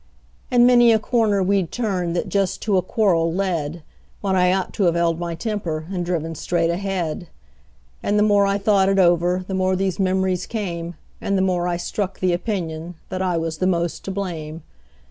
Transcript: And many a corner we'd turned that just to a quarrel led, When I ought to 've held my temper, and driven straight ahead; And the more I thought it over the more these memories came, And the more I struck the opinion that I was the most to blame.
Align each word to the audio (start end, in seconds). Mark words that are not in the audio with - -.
And 0.49 0.65
many 0.65 0.91
a 0.91 0.97
corner 0.97 1.43
we'd 1.43 1.71
turned 1.71 2.15
that 2.15 2.27
just 2.27 2.59
to 2.63 2.75
a 2.75 2.81
quarrel 2.81 3.31
led, 3.31 3.83
When 4.21 4.35
I 4.35 4.51
ought 4.51 4.73
to 4.73 4.89
've 4.91 4.95
held 4.95 5.19
my 5.19 5.35
temper, 5.35 5.85
and 5.91 6.03
driven 6.03 6.33
straight 6.33 6.71
ahead; 6.71 7.27
And 8.01 8.17
the 8.17 8.23
more 8.23 8.47
I 8.47 8.57
thought 8.57 8.89
it 8.89 8.97
over 8.97 9.45
the 9.47 9.53
more 9.53 9.75
these 9.75 9.99
memories 9.99 10.47
came, 10.47 10.95
And 11.21 11.37
the 11.37 11.43
more 11.43 11.67
I 11.67 11.77
struck 11.77 12.19
the 12.19 12.33
opinion 12.33 12.95
that 13.09 13.21
I 13.21 13.37
was 13.37 13.59
the 13.59 13.67
most 13.67 14.03
to 14.05 14.09
blame. 14.11 14.63